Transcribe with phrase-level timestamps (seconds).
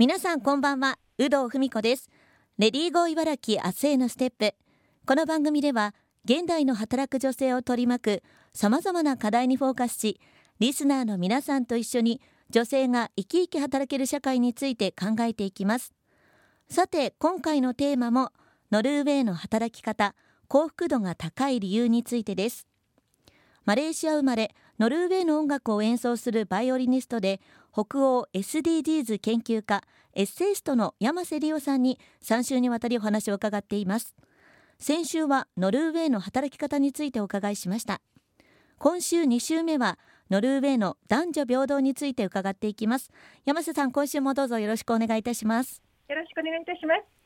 [0.00, 2.08] 皆さんこんばんは有働文子です。
[2.56, 4.54] レディーゴー茨城明日へのステップ。
[5.04, 8.22] この番組では現代の働く女性を取り巻く
[8.54, 10.18] さまざまな課題にフォーカスし
[10.58, 15.92] リスナーの皆さんと一緒に女性が生き生き働ける社会について考えていきます。
[16.70, 18.32] さて今回のテーマも
[18.72, 20.14] ノルウェーの働き方
[20.48, 22.66] 幸福度が高い理由についてです。
[23.66, 27.42] マレーシア生まれノルウェーの音楽を演奏するバイオリニストで
[27.72, 29.82] 北欧 SDGs 研究家
[30.14, 34.14] エッセイストの山瀬理央さんに3週にわたりお話を伺っています。
[34.78, 38.00] 先週はノルウェーの働き方についてお伺いしました。
[38.78, 39.98] 今週2週目は
[40.30, 43.10] ノルウェーの男女平等について伺っていきます。
[43.44, 45.82] 山瀬さん今週もどうぞよろしくお願いいたします。
[46.08, 47.20] よろしくお願いいたします。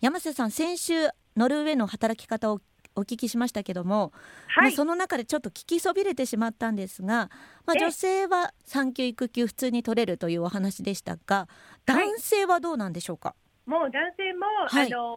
[0.00, 0.94] 山瀬さん先週
[1.36, 2.60] ノルウェーの働き方を
[2.96, 4.12] お聞きしましたけども、
[4.48, 7.30] はい、その中でちょっと聞きそびれてしまったんですが、
[7.66, 11.48] まあ、女性は産休育休普通に取れるというお話でしたが
[11.84, 13.34] 男性はどうなんでしょうか、は
[13.66, 15.16] い、もう男性も、はい、あの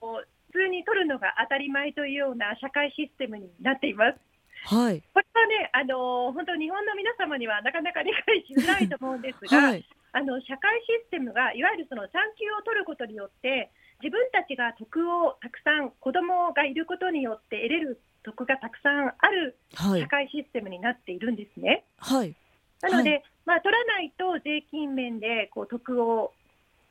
[0.51, 4.19] 普通に取るのが当たり前というような社会システムになっています。
[4.65, 21.83] はい、これはね、あの本当、日本の皆様にはなかなか理解しづらいと思うんですが、はい、あの社会システムがいわゆるその産休を取ることによって、自分たちが徳をたくさん子供がいることによって得れる徳がたくさんある社会システムになっているんですね。
[21.97, 22.35] はい、
[22.81, 26.33] なので、はい、まあ、取らないと税金面でこう徳を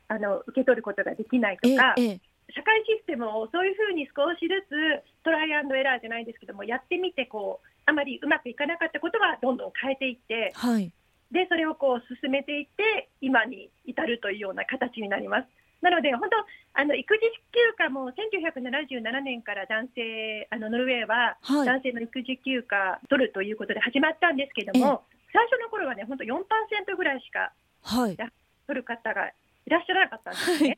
[0.07, 2.19] あの受け取ることができないとか、ええ、
[2.53, 10.91] 社会システムをそういうふうに少しずつトライアンドエラーじゃないですけどもやってみてこうあまりうまくいかなかったことはどんどん変えていって、はい、
[11.31, 15.47] でそれをこう進めていって今に至るというような形になります。
[15.81, 16.35] なので、本当、
[16.73, 26.43] あの育児休暇も1977年から男性、あのノルウェーは男性の育児休暇取るということで始まったんですけども、最初の頃はね、本当4%
[26.97, 27.51] ぐらいしか、
[27.83, 28.17] はい、
[28.67, 30.69] 取る方がいらっしゃらなかったんですね。
[30.69, 30.77] はい、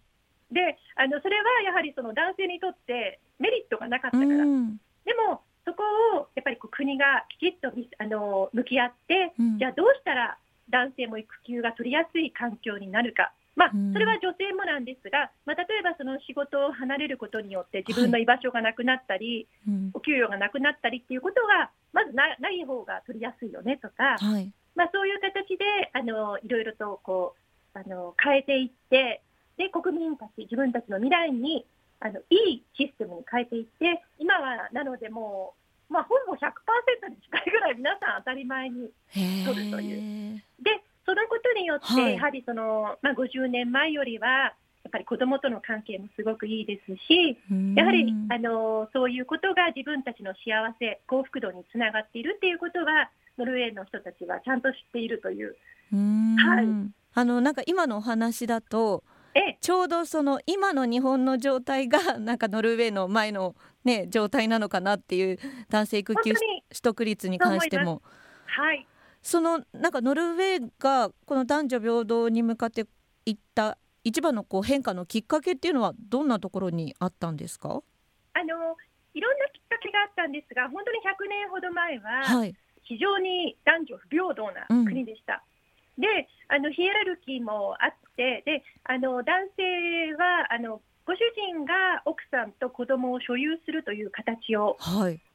[0.54, 5.84] であのそれはやはりその男性にとってメリットがなかったから、でもそこ
[6.18, 10.38] をやっぱりこう国がきちっとあの向き合って、うん、じゃあどうしたら
[10.70, 13.34] 男性も育休が取りやすい環境になるか。
[13.56, 27.36] まあ、それは女性もなんですが、まあ、例えばその仕事を離れることによって自分の居場所がなくなったり、はい、お給与がなくなったりっていうことがまずなない方が取りやすいよねとか、はい、まあ、そういう形であのいろいろとこ
[27.76, 29.22] うあの変えていって
[29.58, 31.66] で国民たち自分たちの未来に
[32.00, 35.54] あのいいシステムに変えていって今はなのでも
[35.90, 36.40] う、まあ、ほぼ100%
[37.10, 38.90] に近いぐらい皆さん当たり前に
[39.46, 40.42] 取るという。
[40.64, 47.38] でそのことによって、やはりその、まあ、50年前よりは、やっぱり子どもとの関係もすごくいいですし、
[47.76, 55.58] やはりあのそういうことが自分たちの幸せ、幸福度につながっているっていうことは、ノルウェーの人たちはちゃんと知っているという。
[55.92, 56.66] はい、
[57.14, 59.04] あのなんか今のお話だと、
[59.36, 65.38] えちょうどその今の日本の状態が なんかノルウェーの前の、ね、状態なのかなっていう
[65.70, 66.42] 男性育休取
[66.82, 68.02] 得率に関しても。
[68.46, 68.88] はい
[69.22, 72.86] そのなんかノルウェーがこの男女平等に向かって
[73.26, 77.84] いった一番のこう変化のきっかけっていうのはどんなところにあったんですか？
[78.34, 78.76] あの
[79.14, 82.24] いろんなきっかけがあったんですが本当に100年ほど前は、
[82.84, 85.44] 非常に男女不平等な国でした。
[85.98, 94.78] うん、であのヒエラルキーもあってであの男性はあのご主人が奥さんと子供を所有するという形を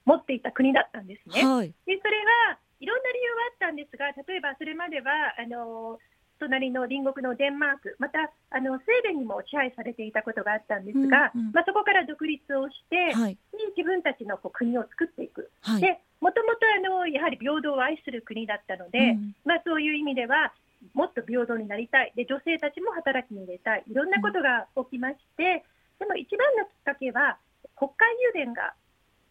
[0.05, 1.45] 持っていた国だったんですね。
[1.45, 2.19] はい、でそれ
[2.51, 5.99] はいろんな理由はあったんですが、例えばそれまではあの
[6.39, 13.39] 隣の隣国のデンマーク、またあのスウェーデンにも支配されていたことがあったんですが、うんうん、まあ、そこから独立をして、はい、
[13.77, 15.51] 自分たちのこう国を作っていく。
[15.63, 20.53] はい、でもともとあのやはり平等を愛する国だったので、うん、まあ、そういう意味では
[20.93, 22.13] もっと平等になりたい。
[22.15, 23.85] で女性たちも働きに入れたい。
[23.89, 25.65] いろんなことが起きまして、
[26.01, 27.39] うん、でも一番のきっかけは
[27.77, 28.75] 国会油田が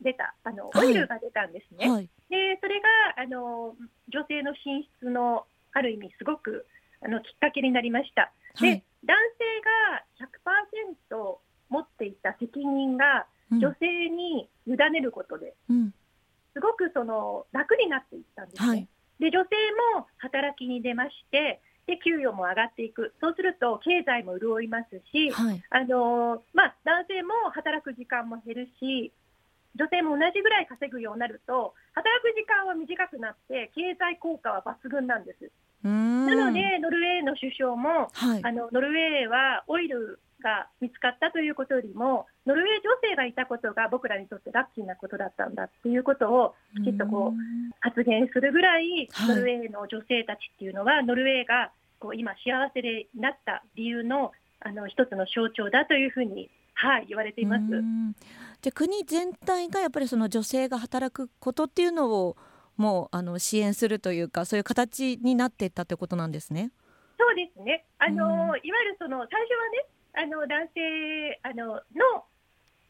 [0.02, 1.90] 出たあのオイルが出たんですね。
[1.90, 3.76] はい、でそれがあの
[4.10, 6.66] 女性の進出のある意味すごく
[7.02, 8.32] あのきっかけになりました。
[8.60, 10.28] で、はい、男性が
[11.12, 11.38] 100%
[11.70, 15.94] 持っていた責任が女性に委ねることで、うん、
[16.54, 18.68] すごくその楽になっていったんですね。
[18.68, 18.88] はい、
[19.20, 19.50] で女性
[19.96, 29.12] も働きに出ましてで給与も上がっていく、そうすると経済も潤いますし、はい、あのまあ、男性も働く時間も減るし、
[29.76, 35.52] 女性も同じぐらい稼ぐようになると働く時間は短くなって経済効果は抜群なんです。
[35.84, 54.32] なのでノルウェーの首相も、はい、あのノルウェーはオイルが見つかったということよりもノルウェー女性がいたことが僕らにとってラッキーなことだったんだっていうことをきちっとこう発言するぐらい、はい、ノルウェーの女性たちっていうのはノルウェーがこう今幸せになった理由の
[54.62, 57.64] あの一つの象徴だというふうに、はい、言われています。
[58.66, 62.36] じゃ国全体がやっぱりその女性が働くことっていうのを
[62.78, 66.72] もうあの支援するというかそういう形になっていったということなんですね。
[67.20, 67.86] そうですね。
[68.00, 72.26] あの、うん、いわゆるその最初はね、あの男性あのの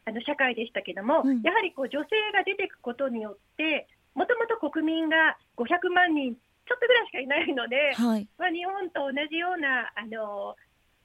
[0.06, 10.56] あの社会でしたけども、うん、やはりこう女性が出ていくことによって、もともと国民が500万人ちょっとぐらいしかいないので、はい、まあ、日本と同じようなあの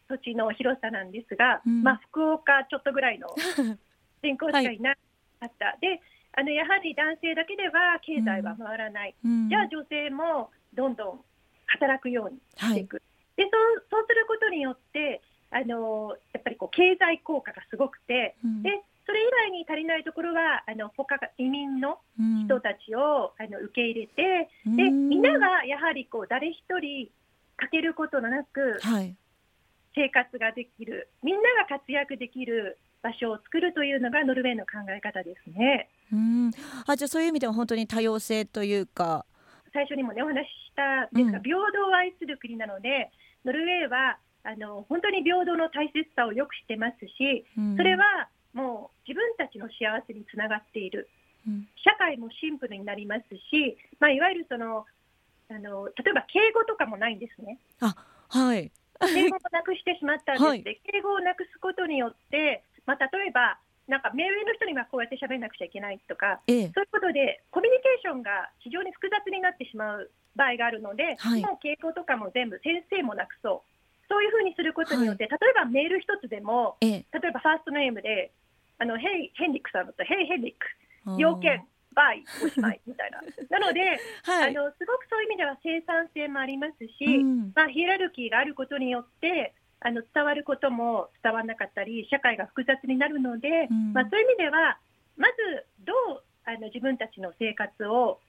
[0.08, 3.28] 土地の広さなんですが、うん、まあ、福岡ちょっとぐらいの
[4.24, 4.80] 人口しかい。
[4.80, 5.66] なかった。
[5.66, 6.02] はい、で
[6.34, 11.20] あのやはり男性だけでは経済は回らない、うん、じゃあ女性もどんどん
[11.68, 13.02] 働くようにしていく、は
[13.36, 15.22] い、でそうそうすることによって
[15.52, 18.70] あのやっぱりこう経済効果がすごくて、うん、で
[19.06, 22.00] それ以外に足りないところはあの他が移民の
[22.48, 27.10] 人たちを、あの受け入れて、でみんながやはりこう誰一人
[27.58, 28.80] 欠けることなく、
[29.96, 31.10] 生活ができる。
[31.24, 35.90] みんなが活躍できる場所を作るというのがノルウェーの考え方ですね。
[36.12, 36.52] うん。
[36.86, 39.26] あじゃあそういう意味では本当に多様性というか。
[39.74, 43.10] 最初にもねお話ししたです平等を愛する国なので
[43.46, 51.10] ノルウェーはあの本当に平等の大切さをよく知ってますし、うん、それはもう自分たちの幸せにつながっている、
[51.48, 54.86] うん、社会もシンプルになりますし、まあ、いわゆるその
[55.50, 57.60] あの例えば敬語とかもないんですね。
[57.82, 57.96] あ
[58.30, 58.72] はい。
[59.02, 73.72] 敬語をなくしてしまったんです、 はい、敬語をなくすことによってまあ、例えばなんか目上の人にはこうやって喋らなくちゃいけないとか、ええ、そういうことでコミュニケーションが非常に複雑になってしまう場合があるので、はい、もう傾向とかも全部先生もなくそう。
[74.08, 78.32] そういうふうにすることによって、はい、例えばメール一つでも、え、例えばファーストネームで
[78.78, 80.68] 「あのヘイヘンリックさんだと「ヘイヘンリック」
[81.18, 83.22] 要件バイおしまいみたいな。
[83.50, 83.82] なので、
[84.24, 94.78] はい、あのすごくそういう意味では生産性もありますし、うん、まあ、ヒエラルキーがあることによってあの伝わることも伝わらなかったり社会が複雑になるので、うん、まあ、そういう意味では
[95.18, 98.20] まずどうあの自分たちの生活を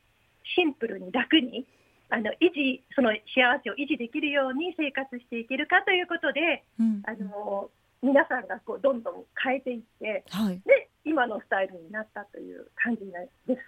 [0.56, 1.66] シンプルに楽に
[2.08, 7.70] あの維持その幸せを維持できるように生活していけるかということで、うん、あの
[8.02, 13.00] 皆さんがこうどんどん変えていって、はい、で今のスタイルになったという感じ
[13.46, 13.60] です。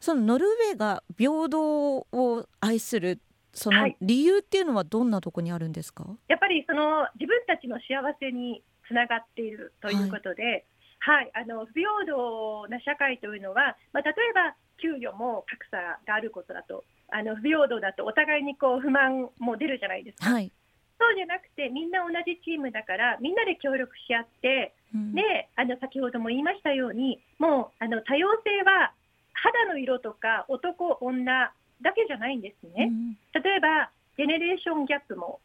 [0.00, 3.18] そのノルウェーが平等を愛する
[3.56, 10.66] その理由っていうのはどんなとこにあるんですか、はい、やっぱりその自分たちの幸せにつながっているということで、
[11.00, 20.30] はい、はい、あの不平等な社会というのは、まあ、例えば給与も格差があることだとあの不平等だとお互いにこう不満も出るじゃないですか。
[20.30, 20.52] はい。
[20.98, 28.92] そうじゃなくてみんな同じチームだからみんなで協力し合って、うん、であの先ほども言いましたようにもうあの多様性は
[29.34, 32.90] 肌の色とか男女だけじゃないんですね。
[32.90, 35.40] うん、例えばジェネレーションギャップも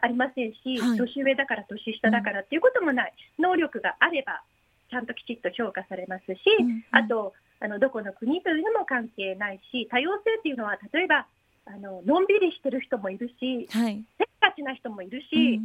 [0.00, 4.42] ありませんし、はい、年上だから年下だからっていうこともない、うん、能力があれば
[4.90, 11.26] ちゃんときちっと評価されますし、うん、あとあのどこの国というのも関係ないし多様性っていうのは例えば
[11.66, 15.58] あののんびりしてる人もいるし、はい、せっかちな人もいるし、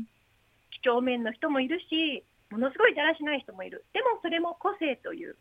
[0.72, 3.86] 几帳面の人もいるしものすごいだらしない人もいる。
[3.94, 5.36] でもそれも個性という。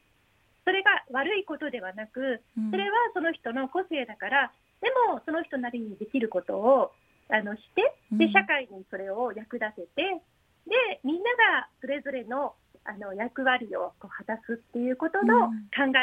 [0.64, 6.92] それが悪いことではなくそれはその人の個性だからでもその人なりにできることを
[7.28, 10.22] あのしてで社会にそれを役立てて
[10.66, 15.52] でみんながそれぞれのあの役割をこう果たすっていうことの考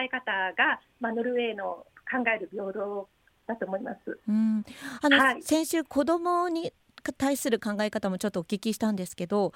[0.04, 3.10] え方が、まあ、ノルウェーの考える平等
[3.48, 4.20] だと思います。
[4.28, 4.64] うん、
[5.02, 6.72] あの、はい、先週子供に
[7.18, 9.54] 対する考え方もちょっとお聞きしたんですけど、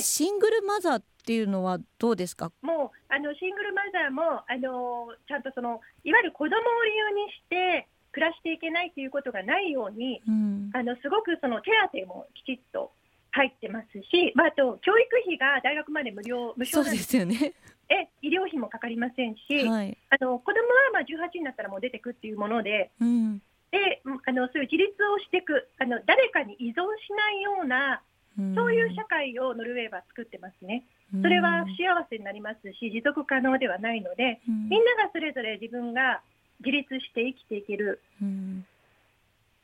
[0.00, 2.52] シングルマザーっていうのはどうですか？
[2.60, 6.54] もうあのシングルマザーもあのちゃんとそのいわゆる子供を
[6.84, 12.92] 理由にして暮らしていけないということがないように、うん、あのすごくその手当もきちっと
[13.32, 17.16] 入ってますし、まあ、あと教育費が大学まで無料無償です。
[17.16, 17.54] よね。
[17.88, 23.38] え医療費もかかりませんし、はい、あの子供はまあ18になったらもう出てくっていうもので、うん、
[23.70, 28.02] であのそういう自立をしていくあの誰かに依存しないような、
[28.38, 30.84] うん、そういう社会をノルウェーは作ってますね。
[31.08, 36.20] それは不幸せになりますし持続可能ではないので、みんながそれぞれ自分が
[36.60, 38.66] 自立して生きていける、うん、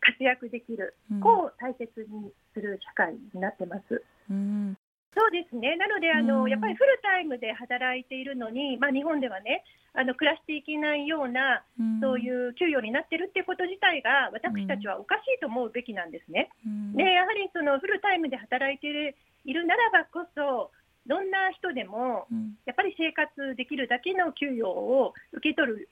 [0.00, 4.02] 活躍できる、うん、こう大切にする社会になってます。
[4.30, 4.76] うん。
[5.14, 5.76] そうですね。
[5.76, 9.62] なので、あの、やっぱりフルタイムで働いているのに、まあ、日本ではね、
[9.94, 11.62] あの暮らしていけないような、
[12.02, 16.50] そういう給与になってるっていうこと自体が、私たちはおかしいと思うべきなんですね。
[16.98, 20.72] で、やはりそのフルタイムで働いているならばこそ、
[21.06, 22.26] どんな人でも、
[22.66, 25.88] やっぱり生活できるだけの給与を受け取る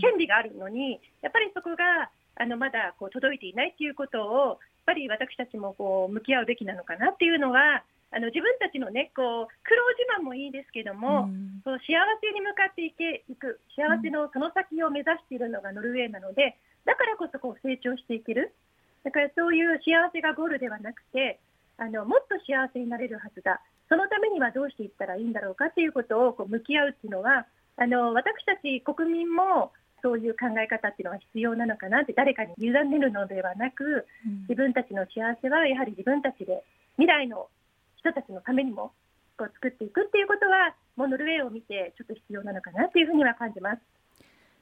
[0.00, 18.54] 権利があるのに、やっぱりそこがあのまだこう届いていないということを、やっぱり私たちもこう向き合うべきなのかなっていうのは、あの自分たちのねこう苦労自慢もいいですけども、うん、その幸せに向かっていけいく幸せのその先を目指しているのがノルウェーなのでだからこそこう成長していける。
[19.02, 21.38] だからそういう幸せがゴールではなくて
[21.78, 23.60] あのもっと幸せになれるはずだ。
[23.88, 34.06] そのためにはどうしていったらいいんだろうかということをこう向き合うっていうのはあの私たち国民もそういう考え方っていうのは必要なのかなって誰かに委ねるのではなく、
[34.48, 36.62] 自分たちの幸せはやはり自分たちで
[36.96, 37.48] 未来の
[37.96, 38.92] 人たちのためにも
[39.36, 43.80] こう作っていくっていうことはもうノルウェーを見てちょっと必要なのかなっていうふうには感じます。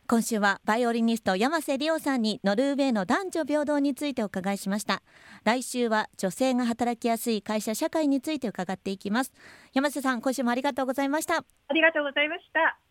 [0.06, 5.02] 今週はバイオリニスト山瀬理央さんにノルウェーの男女平等についてお伺いしました。
[5.44, 9.32] 来週は女性が働きやすい会社社会について伺っていきます。
[9.72, 11.38] 山瀬さん今週もありがとうございました。
[11.38, 12.78] ありがとうございました